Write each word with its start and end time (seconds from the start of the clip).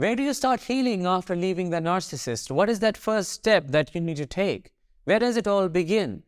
Where 0.00 0.16
do 0.16 0.22
you 0.22 0.32
start 0.32 0.62
healing 0.62 1.04
after 1.04 1.36
leaving 1.36 1.68
the 1.68 1.76
narcissist? 1.76 2.50
What 2.50 2.70
is 2.70 2.80
that 2.80 2.96
first 2.96 3.32
step 3.32 3.66
that 3.68 3.94
you 3.94 4.00
need 4.00 4.16
to 4.16 4.24
take? 4.24 4.70
Where 5.04 5.18
does 5.18 5.36
it 5.36 5.46
all 5.46 5.68
begin? 5.68 6.22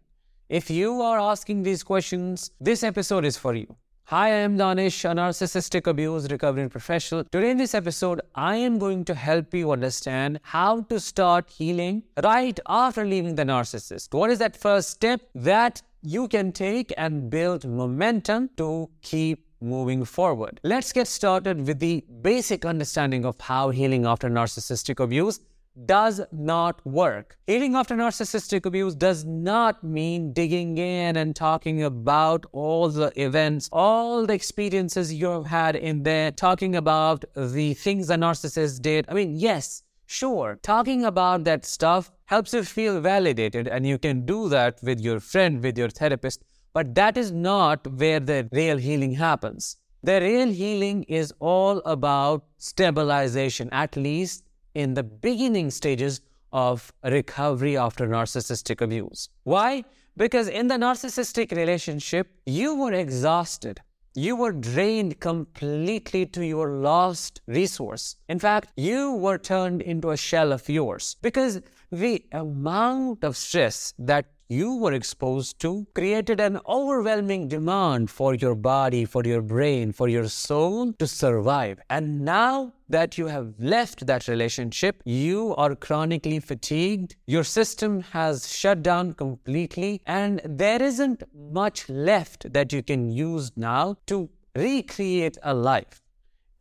If 0.51 0.69
you 0.71 1.01
are 1.01 1.19
asking 1.19 1.63
these 1.63 1.83
questions, 1.83 2.51
this 2.61 2.83
episode 2.83 3.25
is 3.25 3.39
for 3.39 3.55
you. 3.55 3.75
Hi, 4.09 4.27
I 4.27 4.41
am 4.49 4.59
Danish, 4.59 5.07
a 5.07 5.09
narcissistic 5.09 5.87
abuse 5.87 6.31
recovery 6.31 6.69
professional. 6.69 7.25
Today, 7.25 7.53
in 7.53 7.57
this 7.57 7.75
episode, 7.75 8.21
I 8.35 8.57
am 8.57 8.79
going 8.79 9.07
to 9.07 9.15
help 9.15 9.55
you 9.55 9.73
understand 9.73 10.41
how 10.43 10.83
to 10.91 11.01
start 11.01 11.49
healing 11.49 12.03
right 12.23 12.61
after 12.67 13.07
leaving 13.07 13.37
the 13.37 13.45
narcissist. 13.45 14.13
What 14.13 14.31
is 14.31 14.39
that 14.41 14.55
first 14.55 14.91
step 14.91 15.23
that 15.35 15.81
you 16.03 16.29
can 16.29 16.53
take 16.53 16.93
and 16.99 17.31
build 17.31 17.67
momentum 17.67 18.51
to 18.59 18.91
keep 19.01 19.47
moving 19.63 20.05
forward? 20.05 20.61
Let's 20.63 20.93
get 20.93 21.07
started 21.09 21.67
with 21.67 21.79
the 21.79 22.05
basic 22.21 22.65
understanding 22.65 23.25
of 23.25 23.41
how 23.41 23.71
healing 23.71 24.05
after 24.05 24.29
narcissistic 24.29 25.01
abuse 25.01 25.41
does 25.87 26.21
not 26.33 26.85
work. 26.85 27.39
Healing 27.47 27.75
after 27.77 27.97
narcissistic 27.97 28.67
abuse 28.67 28.95
does 28.95 29.25
not 29.25 29.83
mean 29.83 30.33
digging 30.33 30.77
in 30.77 31.17
and 31.17 31.35
talking 31.35 31.83
about 31.83 32.45
all 32.53 32.91
the 32.91 33.11
events, 33.21 33.71
all 33.73 34.27
the 34.27 34.35
experiences 34.35 35.15
you've 35.15 35.47
had 35.47 35.77
in 35.77 36.03
there, 36.03 36.31
talking 36.31 36.77
about 36.77 37.25
the 37.35 37.73
things 37.75 38.09
the 38.09 38.17
narcissist 38.17 38.83
did. 38.83 39.07
I 39.09 39.15
mean, 39.15 39.35
yes, 39.35 39.83
sure, 40.05 40.59
talking 40.63 41.07
about 41.07 41.45
that 41.45 41.65
stuff 41.65 42.13
helps 42.27 42.53
you 42.53 42.65
feel 42.65 43.01
validated, 43.01 43.67
and 43.67 43.87
you 43.87 43.99
can 43.99 44.27
do 44.27 44.51
that 44.51 44.79
with 44.83 45.01
your 45.01 45.21
friend, 45.21 45.63
with 45.63 45.79
your 45.79 45.89
therapist, 45.89 46.45
but 46.73 46.95
that 46.95 47.17
is 47.17 47.33
not 47.33 47.87
where 47.87 48.21
the 48.21 48.49
real 48.53 48.79
healing 48.79 49.13
happens. 49.15 49.77
The 50.03 50.21
real 50.21 50.49
healing 50.49 51.05
is 51.05 51.33
all 51.39 51.79
about 51.85 52.45
stabilization, 52.59 53.69
at 53.71 53.97
least 53.97 54.45
in 54.75 54.95
the 54.95 55.03
beginning 55.03 55.71
stages 55.71 56.21
of 56.53 56.93
recovery 57.05 57.77
after 57.77 58.07
narcissistic 58.07 58.81
abuse. 58.81 59.29
Why? 59.45 59.85
Because 60.17 60.49
in 60.49 60.67
the 60.67 60.75
narcissistic 60.75 61.53
relationship, 61.53 62.29
you 62.47 62.75
were 62.75 62.93
exhausted. 62.93 63.81
You 64.15 64.37
were 64.37 64.53
drained 64.53 65.21
completely 65.21 66.27
to 66.27 66.45
your 66.45 66.73
last 66.73 67.41
resource. 67.47 68.17
In 68.29 68.39
fact, 68.39 68.73
you 68.77 69.13
were 69.13 69.39
turned 69.39 69.81
into 69.81 70.11
a 70.11 70.19
shell 70.19 70.53
of 70.53 70.69
yours 70.69 71.17
because 71.23 71.63
the 71.91 72.23
amount 72.33 73.25
of 73.25 73.37
stress 73.37 73.95
that 73.99 74.27
you 74.53 74.77
were 74.77 74.93
exposed 74.93 75.59
to 75.61 75.87
created 75.95 76.39
an 76.39 76.61
overwhelming 76.69 77.49
demand 77.49 78.11
for 78.11 78.35
your 78.35 78.55
body, 78.55 79.05
for 79.07 79.23
your 79.25 79.41
brain, 79.41 79.93
for 79.93 80.09
your 80.09 80.29
soul 80.29 80.93
to 80.95 81.07
survive. 81.07 81.81
And 81.89 82.21
now 82.21 82.75
that 82.91 83.17
you 83.17 83.29
have 83.29 83.55
left 83.59 84.07
that 84.07 84.29
relationship, 84.29 85.03
you 85.07 85.55
are 85.57 85.75
chronically 85.75 86.39
fatigued, 86.39 87.17
your 87.27 87.45
system 87.45 88.03
has 88.13 88.53
shut 88.53 88.83
down 88.83 89.15
completely, 89.15 90.03
and 90.07 90.43
there 90.45 90.83
isn't 90.83 91.23
much 91.35 91.89
left 91.89 92.53
that 92.53 92.75
you 92.75 92.83
can 92.83 93.11
use 93.11 93.51
now 93.57 93.97
to 94.09 94.29
recreate 94.55 95.39
a 95.43 95.55
life, 95.55 96.03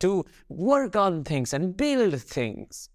to 0.00 0.24
work 0.48 0.96
on 0.96 1.24
things 1.24 1.52
and 1.52 1.76
build 1.76 2.18
things. 2.22 2.88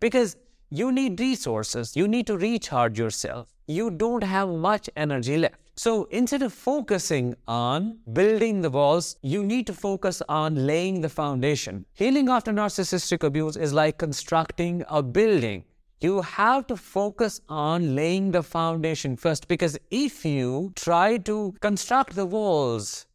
Because 0.00 0.36
you 0.70 0.92
need 0.92 1.20
resources, 1.20 1.96
you 1.96 2.08
need 2.08 2.26
to 2.26 2.36
recharge 2.36 2.98
yourself 2.98 3.48
you 3.70 3.90
don't 3.90 4.24
have 4.24 4.48
much 4.48 4.90
energy 4.96 5.38
left. 5.38 5.54
So 5.76 6.04
instead 6.10 6.42
of 6.42 6.52
focusing 6.52 7.36
on 7.46 7.98
building 8.12 8.60
the 8.60 8.70
walls, 8.70 9.16
you 9.22 9.44
need 9.44 9.66
to 9.68 9.72
focus 9.72 10.20
on 10.28 10.66
laying 10.66 11.00
the 11.00 11.08
foundation. 11.08 11.86
Healing 11.94 12.28
after 12.28 12.52
narcissistic 12.52 13.22
abuse 13.22 13.56
is 13.56 13.72
like 13.72 13.96
constructing 13.98 14.84
a 14.88 15.02
building. 15.02 15.64
You 16.00 16.22
have 16.22 16.66
to 16.66 16.76
focus 16.76 17.40
on 17.48 17.94
laying 17.94 18.32
the 18.32 18.42
foundation 18.42 19.16
first 19.16 19.48
because 19.48 19.78
if 19.90 20.24
you 20.24 20.72
try 20.74 21.18
to 21.18 21.54
construct 21.60 22.16
the 22.16 22.26
walls 22.26 23.06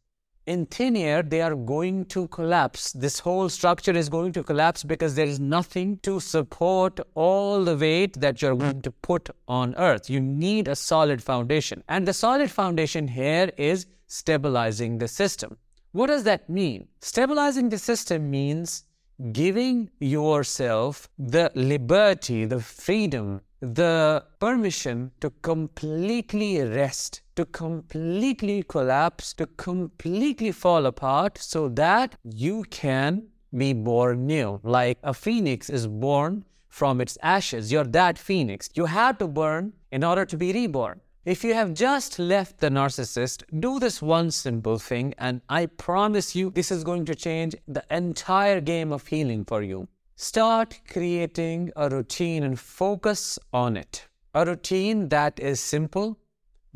in 0.46 0.66
thin 0.66 0.96
air, 0.96 1.22
they 1.22 1.42
are 1.42 1.54
going 1.54 2.04
to 2.06 2.28
collapse. 2.28 2.92
This 2.92 3.18
whole 3.18 3.48
structure 3.48 3.92
is 3.92 4.08
going 4.08 4.32
to 4.32 4.44
collapse 4.44 4.84
because 4.84 5.14
there 5.14 5.26
is 5.26 5.40
nothing 5.40 5.98
to 5.98 6.20
support 6.20 7.00
all 7.14 7.64
the 7.64 7.76
weight 7.76 8.20
that 8.20 8.40
you're 8.40 8.54
going 8.54 8.82
to 8.82 8.90
put 8.92 9.28
on 9.48 9.74
earth. 9.76 10.08
You 10.08 10.20
need 10.20 10.68
a 10.68 10.76
solid 10.76 11.22
foundation. 11.22 11.82
And 11.88 12.06
the 12.06 12.12
solid 12.12 12.50
foundation 12.50 13.08
here 13.08 13.50
is 13.56 13.86
stabilizing 14.06 14.98
the 14.98 15.08
system. 15.08 15.56
What 15.92 16.06
does 16.06 16.24
that 16.24 16.48
mean? 16.48 16.88
Stabilizing 17.00 17.68
the 17.70 17.78
system 17.78 18.30
means 18.30 18.84
giving 19.32 19.90
yourself 19.98 21.08
the 21.18 21.50
liberty, 21.54 22.44
the 22.44 22.60
freedom, 22.60 23.40
the 23.60 24.24
permission 24.38 25.10
to 25.20 25.30
completely 25.42 26.60
rest 26.60 27.22
to 27.36 27.44
completely 27.44 28.62
collapse, 28.62 29.32
to 29.34 29.46
completely 29.46 30.52
fall 30.52 30.86
apart, 30.86 31.38
so 31.38 31.68
that 31.68 32.16
you 32.24 32.64
can 32.70 33.28
be 33.56 33.72
born 33.72 34.26
new. 34.26 34.60
Like 34.62 34.98
a 35.02 35.14
phoenix 35.14 35.70
is 35.70 35.86
born 35.86 36.44
from 36.68 37.00
its 37.00 37.16
ashes. 37.22 37.72
You're 37.72 37.84
that 37.84 38.18
phoenix. 38.18 38.68
You 38.74 38.86
have 38.86 39.18
to 39.18 39.28
burn 39.28 39.72
in 39.92 40.04
order 40.04 40.26
to 40.26 40.36
be 40.36 40.52
reborn. 40.52 41.00
If 41.24 41.42
you 41.42 41.54
have 41.54 41.74
just 41.74 42.18
left 42.18 42.58
the 42.58 42.68
narcissist, 42.68 43.42
do 43.60 43.80
this 43.80 44.00
one 44.00 44.30
simple 44.30 44.78
thing, 44.78 45.12
and 45.18 45.40
I 45.48 45.66
promise 45.66 46.36
you 46.36 46.50
this 46.50 46.70
is 46.70 46.84
going 46.84 47.04
to 47.06 47.14
change 47.16 47.56
the 47.66 47.84
entire 47.90 48.60
game 48.60 48.92
of 48.92 49.06
healing 49.06 49.44
for 49.44 49.62
you. 49.62 49.88
Start 50.14 50.80
creating 50.88 51.72
a 51.74 51.88
routine 51.88 52.44
and 52.44 52.58
focus 52.58 53.38
on 53.52 53.76
it. 53.76 54.06
A 54.34 54.44
routine 54.46 55.08
that 55.08 55.40
is 55.40 55.58
simple, 55.58 56.16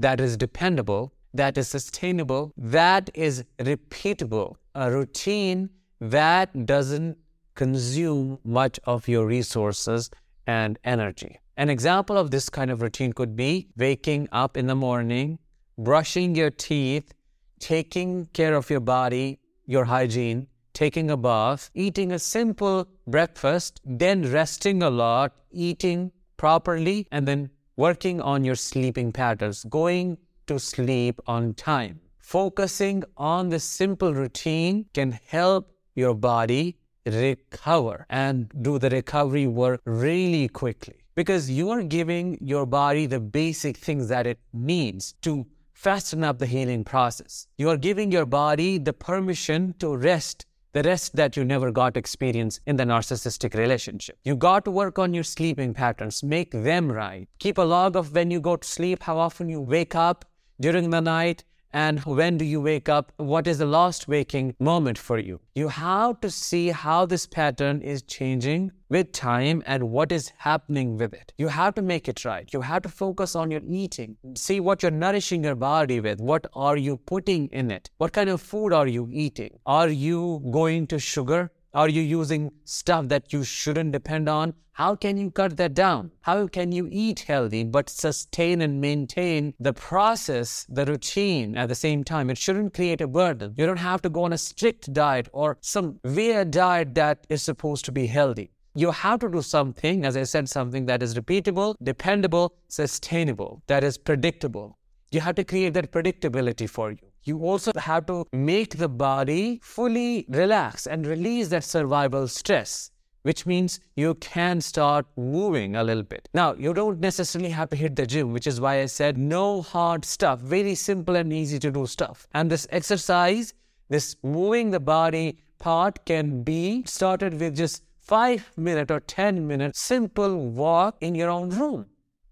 that 0.01 0.21
is 0.21 0.37
dependable, 0.37 1.13
that 1.35 1.57
is 1.59 1.69
sustainable, 1.69 2.53
that 2.57 3.11
is 3.15 3.45
repeatable, 3.59 4.57
a 4.75 4.91
routine 4.91 5.69
that 6.01 6.67
doesn't 6.67 7.19
consume 7.55 8.39
much 8.45 8.81
of 8.85 9.07
your 9.07 9.27
resources 9.27 10.11
and 10.47 10.79
energy. 10.85 11.39
An 11.57 11.69
example 11.69 12.17
of 12.17 12.31
this 12.31 12.49
kind 12.49 12.71
of 12.71 12.81
routine 12.81 13.13
could 13.13 13.37
be 13.37 13.69
waking 13.77 14.29
up 14.33 14.57
in 14.57 14.67
the 14.67 14.75
morning, 14.75 15.39
brushing 15.77 16.35
your 16.35 16.51
teeth, 16.51 17.13
taking 17.59 18.27
care 18.33 18.55
of 18.55 18.71
your 18.71 18.81
body, 18.81 19.39
your 19.67 19.85
hygiene, 19.85 20.47
taking 20.73 21.11
a 21.11 21.17
bath, 21.17 21.71
eating 21.75 22.13
a 22.13 22.19
simple 22.19 22.89
breakfast, 23.07 23.81
then 23.85 24.33
resting 24.33 24.83
a 24.83 24.89
lot, 24.89 25.35
eating 25.53 26.11
properly, 26.39 27.07
and 27.13 27.29
then 27.29 27.51
working 27.81 28.21
on 28.21 28.45
your 28.45 28.55
sleeping 28.55 29.11
patterns, 29.11 29.65
going 29.65 30.19
to 30.47 30.59
sleep 30.59 31.19
on 31.27 31.55
time. 31.55 31.99
Focusing 32.19 33.03
on 33.17 33.49
this 33.49 33.65
simple 33.65 34.13
routine 34.13 34.85
can 34.93 35.11
help 35.27 35.73
your 35.95 36.13
body 36.15 36.77
recover 37.07 38.05
and 38.11 38.53
do 38.61 38.79
the 38.79 38.91
recovery 38.91 39.47
work 39.47 39.81
really 39.87 40.47
quickly 40.47 40.99
because 41.15 41.51
you 41.51 41.71
are 41.71 41.83
giving 41.83 42.37
your 42.43 42.67
body 42.67 43.07
the 43.07 43.19
basic 43.19 43.79
things 43.79 44.09
that 44.09 44.27
it 44.27 44.39
needs 44.53 45.15
to 45.23 45.47
fasten 45.73 46.23
up 46.23 46.39
the 46.39 46.45
healing 46.45 46.85
process. 46.85 47.47
You 47.57 47.71
are 47.71 47.79
giving 47.79 48.13
your 48.13 48.27
body 48.27 48.77
the 48.77 48.93
permission 48.93 49.75
to 49.79 49.97
rest 49.97 50.45
the 50.73 50.83
rest 50.83 51.17
that 51.17 51.37
you 51.37 51.45
never 51.45 51.71
got 51.71 51.97
experience 51.97 52.61
in 52.67 52.77
the 52.77 52.85
narcissistic 52.85 53.55
relationship. 53.55 54.19
You 54.25 54.37
got 54.37 54.65
to 54.65 54.71
work 54.71 54.99
on 54.99 55.15
your 55.15 55.25
sleeping 55.25 55.75
patterns, 55.75 56.23
make 56.23 56.53
them 56.53 56.91
right. 56.93 57.29
Keep 57.39 57.59
a 57.59 57.63
log 57.63 57.97
of 57.97 58.13
when 58.15 58.31
you 58.31 58.41
go 58.41 58.57
to 58.57 58.67
sleep, 58.67 59.03
how 59.03 59.19
often 59.19 59.49
you 59.49 59.61
wake 59.61 59.95
up 59.95 60.25
during 60.61 60.91
the 60.91 61.01
night, 61.01 61.45
and 61.73 62.01
when 62.01 62.37
do 62.37 62.45
you 62.45 62.61
wake 62.61 62.89
up? 62.89 63.13
What 63.17 63.47
is 63.47 63.59
the 63.59 63.67
last 63.67 64.09
waking 64.09 64.57
moment 64.59 64.99
for 64.99 65.19
you? 65.19 65.41
You 65.55 65.69
have 65.69 66.21
to 66.21 66.31
see 66.31 66.69
how 66.69 67.07
this 67.07 67.27
pattern 67.27 67.81
is 67.81 68.03
changing 68.03 68.73
with 68.89 69.13
time 69.13 69.63
and 69.67 69.91
what 69.91 70.11
is 70.11 70.33
happening 70.39 70.97
with 70.97 71.15
it. 71.15 71.33
You 71.39 71.49
have 71.49 71.75
to 71.77 71.83
make 71.83 72.09
it 72.09 72.25
right. 72.25 72.53
You 72.53 72.63
have 72.63 72.83
to 72.83 72.89
focus 72.89 73.37
on 73.37 73.51
your 73.51 73.61
eating. 73.65 74.17
See 74.35 74.59
what 74.59 74.83
you're 74.83 74.91
nourishing 74.91 75.45
your 75.45 75.55
body 75.55 76.01
with. 76.01 76.21
What 76.21 76.47
are 76.55 76.77
you 76.77 76.97
putting 76.97 77.47
in 77.49 77.71
it? 77.71 77.89
What 77.99 78.13
kind 78.13 78.29
of 78.31 78.41
food 78.41 78.73
are 78.73 78.89
you 78.89 79.09
eating? 79.13 79.59
Are 79.65 79.89
you 79.89 80.43
going 80.51 80.89
to 80.89 80.99
sugar? 80.99 81.53
Are 81.73 81.89
you 81.89 82.03
using 82.03 82.51
stuff 82.65 83.07
that 83.09 83.33
you 83.33 83.45
shouldn't 83.45 83.93
depend 83.93 84.29
on? 84.29 84.55
How 84.73 84.97
can 84.97 85.17
you 85.17 85.31
cut 85.31 85.57
that 85.59 85.73
down? 85.73 86.11
How 86.23 86.49
can 86.49 86.73
you 86.73 86.89
eat 86.91 87.21
healthy 87.21 87.63
but 87.63 87.89
sustain 87.89 88.61
and 88.61 88.81
maintain 88.81 89.55
the 89.61 89.73
process, 89.73 90.67
the 90.69 90.85
routine 90.85 91.57
at 91.57 91.69
the 91.69 91.77
same 91.77 92.03
time? 92.03 92.29
It 92.29 92.39
shouldn't 92.39 92.75
create 92.75 93.01
a 93.01 93.07
burden. 93.07 93.55
You 93.57 93.67
don't 93.67 93.77
have 93.77 94.03
to 94.03 94.09
go 94.09 94.25
on 94.25 94.33
a 94.33 94.39
strict 94.39 94.93
diet 94.93 95.29
or 95.33 95.59
some 95.61 96.01
weird 96.03 96.51
diet 96.51 96.97
that 96.97 97.25
is 97.29 97.41
supposed 97.41 97.85
to 97.85 97.93
be 97.93 98.07
healthy. 98.09 98.51
You 98.75 98.91
have 98.91 99.21
to 99.21 99.29
do 99.29 99.41
something, 99.41 100.05
as 100.05 100.17
I 100.17 100.25
said, 100.25 100.49
something 100.49 100.87
that 100.87 101.05
is 101.05 101.15
repeatable, 101.15 101.77
dependable, 101.81 102.53
sustainable, 102.67 103.63
that 103.69 103.85
is 103.85 103.97
predictable. 103.97 104.77
You 105.13 105.21
have 105.21 105.37
to 105.37 105.45
create 105.45 105.75
that 105.75 105.93
predictability 105.93 106.69
for 106.69 106.91
you 106.91 107.10
you 107.25 107.39
also 107.45 107.73
have 107.77 108.07
to 108.07 108.25
make 108.33 108.77
the 108.79 108.89
body 108.89 109.61
fully 109.63 110.27
relax 110.29 110.87
and 110.87 111.07
release 111.07 111.49
that 111.49 111.65
survival 111.65 112.29
stress. 112.29 112.91
which 113.23 113.45
means 113.47 113.81
you 113.97 114.15
can 114.15 114.61
start 114.61 115.07
moving 115.17 115.77
a 115.77 115.85
little 115.85 116.03
bit. 116.03 116.29
Now, 116.33 116.55
you 116.55 116.73
don't 116.73 117.01
necessarily 117.01 117.51
have 117.51 117.69
to 117.71 117.77
hit 117.77 117.97
the 117.97 118.07
gym, 118.07 118.33
which 118.33 118.47
is 118.47 118.61
why 118.61 118.81
I 118.81 118.87
said 118.87 119.19
no 119.19 119.63
hard 119.63 120.05
stuff, 120.05 120.41
very 120.41 120.75
simple 120.75 121.17
and 121.17 121.33
easy 121.33 121.59
to 121.59 121.71
do 121.71 121.87
stuff. 121.87 122.27
And 122.33 122.51
this 122.51 122.67
exercise, 122.71 123.53
this 123.89 124.17
moving 124.23 124.71
the 124.71 124.81
body 124.81 125.39
part 125.59 126.05
can 126.07 126.43
be 126.43 126.83
started 126.87 127.39
with 127.39 127.57
just 127.57 127.83
5 127.99 128.53
minute 128.57 128.91
or 128.91 129.01
10 129.01 129.47
minute 129.47 129.77
simple 129.77 130.37
walk 130.37 130.97
in 131.01 131.15
your 131.15 131.29
own 131.29 131.51
room. 131.51 131.87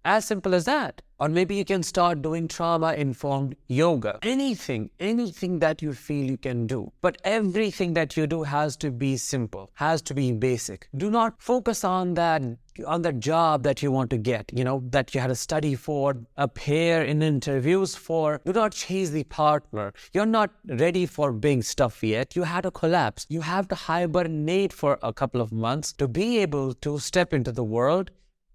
As 0.04 0.24
simple 0.24 0.54
as 0.54 0.64
that. 0.64 1.02
Or 1.20 1.28
maybe 1.28 1.56
you 1.56 1.64
can 1.64 1.82
start 1.82 2.22
doing 2.22 2.46
trauma 2.46 2.92
informed 2.92 3.56
yoga. 3.66 4.18
Anything, 4.22 4.90
anything 5.00 5.58
that 5.58 5.82
you 5.82 5.92
feel 5.92 6.24
you 6.30 6.36
can 6.36 6.66
do. 6.68 6.92
But 7.00 7.18
everything 7.24 7.94
that 7.94 8.16
you 8.16 8.28
do 8.28 8.44
has 8.44 8.76
to 8.76 8.92
be 8.92 9.16
simple, 9.16 9.70
has 9.74 10.00
to 10.02 10.14
be 10.14 10.30
basic. 10.32 10.88
Do 10.96 11.10
not 11.10 11.42
focus 11.42 11.82
on 11.82 12.14
that 12.14 12.42
on 12.86 13.02
the 13.02 13.12
job 13.12 13.64
that 13.64 13.82
you 13.82 13.90
want 13.90 14.10
to 14.10 14.16
get, 14.16 14.52
you 14.54 14.62
know, 14.62 14.82
that 14.90 15.12
you 15.12 15.20
had 15.20 15.26
to 15.26 15.34
study 15.34 15.74
for, 15.74 16.16
appear 16.36 17.02
in 17.02 17.22
interviews 17.22 17.96
for. 17.96 18.40
Do 18.44 18.52
not 18.52 18.70
chase 18.70 19.10
the 19.10 19.24
partner. 19.24 19.92
You're 20.12 20.26
not 20.26 20.50
ready 20.68 21.04
for 21.06 21.32
big 21.32 21.64
stuff 21.64 22.04
yet. 22.04 22.36
You 22.36 22.44
had 22.44 22.62
to 22.62 22.70
collapse. 22.70 23.26
You 23.28 23.40
have 23.40 23.66
to 23.68 23.74
hibernate 23.74 24.72
for 24.72 24.98
a 25.02 25.12
couple 25.12 25.40
of 25.40 25.50
months 25.50 25.92
to 25.94 26.06
be 26.06 26.38
able 26.38 26.74
to 26.74 27.00
step 27.00 27.32
into 27.32 27.50
the 27.50 27.64
world 27.64 28.12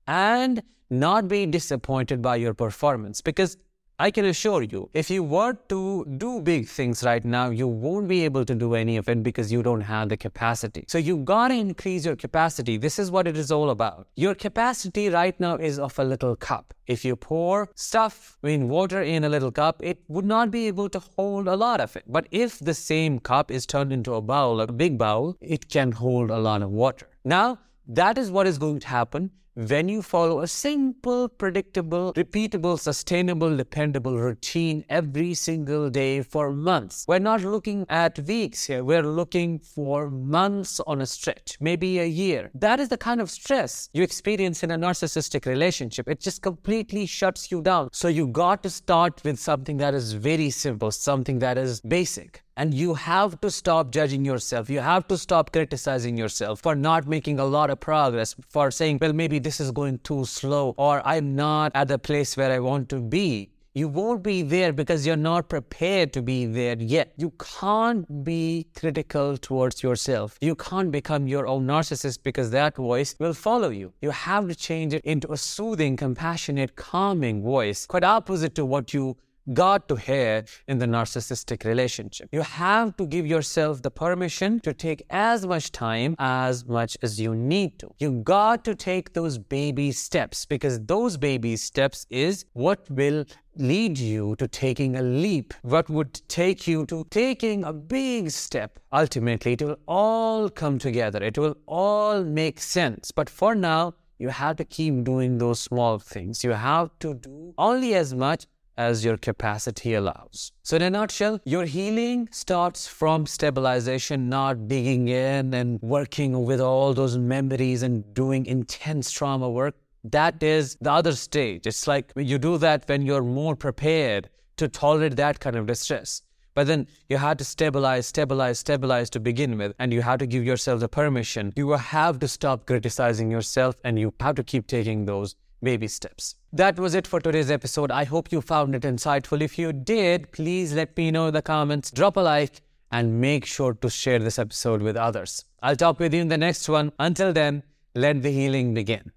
and 0.08 0.64
not 0.94 1.28
be 1.28 1.46
disappointed 1.46 2.22
by 2.22 2.38
your 2.38 2.54
performance 2.54 3.22
because 3.22 3.58
I 4.00 4.10
can 4.10 4.26
assure 4.26 4.64
you, 4.64 4.90
if 4.94 5.12
you 5.12 5.22
were 5.22 5.54
to 5.70 6.04
do 6.18 6.42
big 6.42 6.68
things 6.68 7.04
right 7.04 7.24
now, 7.24 7.52
you 7.52 7.68
won't 7.68 8.08
be 8.08 8.26
able 8.26 8.44
to 8.44 8.56
do 8.56 8.74
any 8.74 8.98
of 8.98 9.08
it 9.08 9.22
because 9.22 9.52
you 9.52 9.62
don't 9.62 9.82
have 9.82 10.10
the 10.10 10.18
capacity. 10.18 10.86
So 10.88 10.98
you've 10.98 11.26
gotta 11.26 11.54
increase 11.54 12.04
your 12.04 12.16
capacity. 12.16 12.78
This 12.78 12.98
is 12.98 13.12
what 13.12 13.28
it 13.28 13.38
is 13.38 13.52
all 13.52 13.70
about. 13.70 14.08
Your 14.16 14.34
capacity 14.34 15.10
right 15.10 15.40
now 15.40 15.58
is 15.58 15.78
of 15.78 15.98
a 16.00 16.04
little 16.04 16.36
cup. 16.36 16.74
If 16.88 17.06
you 17.06 17.16
pour 17.16 17.70
stuff, 17.76 18.38
I 18.44 18.48
mean 18.48 18.68
water 18.68 19.04
in 19.04 19.24
a 19.24 19.30
little 19.30 19.52
cup, 19.52 19.80
it 19.84 20.00
would 20.08 20.26
not 20.26 20.50
be 20.50 20.66
able 20.68 20.90
to 20.90 21.00
hold 21.16 21.48
a 21.48 21.56
lot 21.56 21.80
of 21.80 21.96
it. 21.96 22.04
But 22.08 22.28
if 22.32 22.58
the 22.58 22.74
same 22.74 23.20
cup 23.20 23.52
is 23.52 23.68
turned 23.68 23.94
into 23.94 24.16
a 24.16 24.22
bowl, 24.22 24.60
a 24.60 24.68
big 24.68 24.98
bowl, 24.98 25.38
it 25.40 25.70
can 25.70 25.92
hold 25.92 26.32
a 26.32 26.40
lot 26.40 26.64
of 26.64 26.72
water. 26.72 27.08
Now, 27.24 27.60
that 27.88 28.18
is 28.18 28.32
what 28.32 28.48
is 28.48 28.58
going 28.58 28.80
to 28.80 28.88
happen 28.88 29.30
when 29.56 29.88
you 29.88 30.02
follow 30.02 30.42
a 30.42 30.48
simple, 30.48 31.30
predictable, 31.30 32.12
repeatable, 32.14 32.80
sustainable, 32.80 33.56
dependable 33.56 34.18
routine 34.18 34.84
every 34.90 35.34
single 35.36 35.90
day 35.92 36.22
for 36.24 36.52
months. 36.52 37.06
We're 37.08 37.20
not 37.20 37.42
looking 37.42 37.86
at 37.90 38.18
weeks 38.20 38.66
here, 38.66 38.84
we're 38.84 39.04
looking 39.04 39.60
for 39.60 40.10
months 40.10 40.80
on 40.88 41.02
a 41.02 41.06
stretch, 41.06 41.58
maybe 41.60 42.00
a 42.00 42.06
year. 42.06 42.50
That 42.56 42.80
is 42.80 42.90
the 42.90 42.98
kind 42.98 43.22
of 43.22 43.30
stress 43.30 43.90
you 43.94 44.02
experience 44.02 44.64
in 44.64 44.72
a 44.72 44.78
narcissistic 44.78 45.46
relationship. 45.46 46.10
It 46.10 46.20
just 46.20 46.42
completely 46.42 47.06
shuts 47.06 47.52
you 47.52 47.62
down. 47.62 47.90
So 47.92 48.08
you 48.08 48.28
got 48.28 48.64
to 48.64 48.70
start 48.70 49.22
with 49.24 49.40
something 49.40 49.78
that 49.78 49.94
is 49.94 50.14
very 50.14 50.50
simple, 50.50 50.90
something 50.92 51.40
that 51.40 51.58
is 51.58 51.80
basic. 51.82 52.44
And 52.56 52.72
you 52.72 52.94
have 52.94 53.42
to 53.42 53.50
stop 53.50 53.92
judging 53.92 54.24
yourself. 54.24 54.70
You 54.70 54.80
have 54.80 55.08
to 55.08 55.18
stop 55.18 55.52
criticizing 55.52 56.18
yourself 56.18 56.62
for 56.62 56.76
not 56.76 57.08
making 57.08 57.40
a 57.40 57.46
lot 57.46 57.72
of 57.72 57.80
progress, 57.80 58.36
for 58.48 58.70
saying, 58.70 59.00
well, 59.02 59.12
maybe 59.12 59.40
this 59.44 59.60
is 59.60 59.72
going 59.72 60.00
too 60.00 60.26
slow, 60.26 60.74
or 60.78 61.06
I'm 61.06 61.36
not 61.36 61.72
at 61.76 61.88
the 61.90 62.00
place 62.00 62.38
where 62.38 62.52
I 62.52 62.60
want 62.60 62.90
to 62.90 63.00
be. 63.00 63.50
You 63.76 63.88
won't 63.88 64.22
be 64.22 64.44
there 64.44 64.72
because 64.72 65.06
you're 65.06 65.16
not 65.16 65.50
prepared 65.50 66.14
to 66.14 66.22
be 66.22 66.46
there 66.46 66.78
yet. 66.80 67.12
You 67.18 67.34
can't 67.40 68.24
be 68.24 68.68
critical 68.76 69.36
towards 69.36 69.82
yourself. 69.82 70.38
You 70.42 70.54
can't 70.54 70.92
become 70.92 71.28
your 71.28 71.48
own 71.48 71.66
narcissist 71.66 72.20
because 72.22 72.52
that 72.52 72.76
voice 72.76 73.16
will 73.20 73.34
follow 73.34 73.70
you. 73.70 73.92
You 74.00 74.12
have 74.12 74.48
to 74.48 74.54
change 74.54 74.94
it 74.94 75.04
into 75.04 75.32
a 75.32 75.38
soothing, 75.38 75.98
compassionate, 75.98 76.76
calming 76.76 77.42
voice, 77.42 77.88
quite 77.88 78.04
opposite 78.04 78.54
to 78.56 78.64
what 78.64 78.94
you 78.94 79.18
got 79.52 79.88
to 79.90 79.96
hear 79.96 80.46
in 80.68 80.78
the 80.78 80.86
narcissistic 80.86 81.66
relationship. 81.66 82.30
You 82.32 82.42
have 82.42 82.96
to 82.98 83.06
give 83.06 83.26
yourself 83.26 83.82
the 83.82 83.92
permission 83.92 84.60
to 84.62 84.74
take 84.74 85.04
as 85.10 85.46
much 85.46 85.72
time 85.72 86.16
as 86.20 86.66
much 86.66 86.98
as 87.02 87.20
you 87.20 87.36
need 87.36 87.80
to. 87.80 87.94
You 88.00 88.22
got 88.24 88.64
to 88.66 88.76
take 88.76 89.14
those 89.14 89.38
baby 89.38 89.92
steps 89.92 90.46
because 90.46 90.80
those 90.86 91.18
baby 91.18 91.56
steps 91.58 92.06
is 92.10 92.46
what 92.54 92.90
will 92.90 93.26
lead 93.56 94.00
you 94.00 94.36
to 94.38 94.48
taking 94.48 94.96
a 94.96 95.02
leap, 95.02 95.54
what 95.62 95.90
would 95.90 96.22
take 96.28 96.68
you 96.68 96.86
to 96.88 97.06
taking 97.10 97.64
a 97.64 97.74
big 97.74 98.32
step. 98.32 98.80
Ultimately, 98.92 99.54
it 99.54 99.62
will 99.62 99.78
all 99.88 100.50
come 100.50 100.80
together. 100.80 101.22
It 101.22 101.38
will 101.38 101.58
all 101.68 102.24
make 102.24 102.60
sense. 102.60 103.12
But 103.12 103.30
for 103.30 103.54
now, 103.54 103.94
you 104.20 104.30
have 104.30 104.56
to 104.58 104.64
keep 104.66 105.04
doing 105.04 105.38
those 105.38 105.60
small 105.60 106.00
things. 106.00 106.44
You 106.44 106.52
have 106.52 106.92
to 107.00 107.16
do 107.16 107.54
only 107.58 107.94
as 107.96 108.14
much 108.14 108.46
as 108.78 109.06
your 109.06 109.18
capacity 109.18 109.94
allows. 109.94 110.52
So, 110.64 110.76
in 110.76 110.82
a 110.82 110.90
nutshell, 110.90 111.40
your 111.46 111.66
healing 111.66 112.30
starts 112.32 112.88
from 112.88 113.26
stabilization, 113.26 114.30
not 114.30 114.68
digging 114.68 115.08
in 115.08 115.54
and 115.54 115.80
working 115.82 116.46
with 116.46 116.62
all 116.62 116.94
those 116.94 117.18
memories 117.18 117.84
and 117.84 118.14
doing 118.14 118.46
intense 118.46 119.12
trauma 119.12 119.50
work. 119.50 119.76
That 120.04 120.44
is 120.44 120.78
the 120.82 120.92
other 120.92 121.14
stage. 121.14 121.66
It's 121.66 121.88
like 121.88 122.12
you 122.16 122.38
do 122.38 122.58
that 122.58 122.88
when 122.88 123.04
you're 123.04 123.24
more 123.24 123.56
prepared 123.56 124.30
to 124.58 124.68
tolerate 124.68 125.16
that 125.16 125.40
kind 125.40 125.56
of 125.56 125.66
distress. 125.66 126.22
But 126.56 126.68
then 126.68 126.88
you 127.10 127.18
have 127.18 127.38
to 127.38 127.44
stabilize, 127.44 128.06
stabilize, 128.06 128.60
stabilize 128.60 129.10
to 129.12 129.20
begin 129.20 129.58
with, 129.58 129.74
and 129.80 129.92
you 129.92 130.02
have 130.04 130.20
to 130.20 130.28
give 130.28 130.44
yourself 130.44 130.82
the 130.82 130.88
permission. 130.88 131.52
You 131.56 131.72
have 131.72 132.20
to 132.20 132.28
stop 132.28 132.68
criticizing 132.68 133.32
yourself 133.32 133.76
and 133.84 133.98
you 133.98 134.14
have 134.20 134.36
to 134.36 134.44
keep 134.44 134.68
taking 134.68 135.06
those 135.06 135.36
baby 135.64 135.88
steps. 135.88 136.36
That 136.52 136.78
was 136.78 136.94
it 136.94 137.08
for 137.08 137.22
today's 137.22 137.50
episode. 137.50 137.90
I 137.90 138.04
hope 138.04 138.32
you 138.32 138.42
found 138.42 138.76
it 138.76 138.84
insightful. 138.84 139.42
If 139.42 139.58
you 139.58 139.72
did, 139.72 140.32
please 140.32 140.74
let 140.74 140.96
me 140.98 141.10
know 141.12 141.28
in 141.28 141.34
the 141.34 141.42
comments, 141.42 141.90
drop 141.90 142.18
a 142.18 142.20
like, 142.20 142.62
and 142.92 143.22
make 143.22 143.46
sure 143.46 143.74
to 143.74 143.90
share 143.90 144.20
this 144.20 144.38
episode 144.38 144.82
with 144.82 144.98
others. 144.98 145.46
I'll 145.62 145.78
talk 145.78 146.00
with 146.00 146.14
you 146.14 146.22
in 146.22 146.28
the 146.28 146.38
next 146.38 146.68
one. 146.68 146.92
Until 147.00 147.32
then, 147.34 147.64
let 147.96 148.22
the 148.22 148.32
healing 148.32 148.74
begin. 148.74 149.14